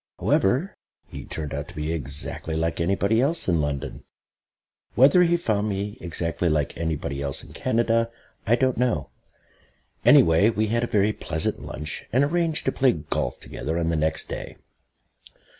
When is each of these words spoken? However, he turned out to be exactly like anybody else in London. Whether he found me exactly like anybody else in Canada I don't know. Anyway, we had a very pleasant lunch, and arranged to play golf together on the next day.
However, 0.19 0.73
he 1.05 1.25
turned 1.25 1.53
out 1.53 1.67
to 1.67 1.75
be 1.75 1.93
exactly 1.93 2.55
like 2.55 2.81
anybody 2.81 3.21
else 3.21 3.47
in 3.47 3.61
London. 3.61 4.03
Whether 4.95 5.21
he 5.21 5.37
found 5.37 5.69
me 5.69 5.99
exactly 6.01 6.49
like 6.49 6.75
anybody 6.75 7.21
else 7.21 7.43
in 7.43 7.53
Canada 7.53 8.09
I 8.47 8.55
don't 8.55 8.79
know. 8.79 9.11
Anyway, 10.03 10.49
we 10.49 10.65
had 10.69 10.83
a 10.83 10.87
very 10.87 11.13
pleasant 11.13 11.59
lunch, 11.59 12.07
and 12.11 12.23
arranged 12.23 12.65
to 12.65 12.71
play 12.71 12.93
golf 12.93 13.39
together 13.39 13.77
on 13.77 13.89
the 13.89 13.95
next 13.95 14.27
day. 14.27 14.55